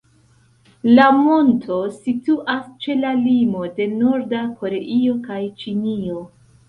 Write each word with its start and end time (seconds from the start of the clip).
La 0.99 1.03
monto 1.17 1.77
situas 1.97 2.63
ĉe 2.85 2.95
la 3.03 3.11
limo 3.27 3.63
de 3.81 3.87
Norda 3.99 4.43
Koreio 4.63 5.19
kaj 5.29 5.39
Ĉinio. 5.63 6.19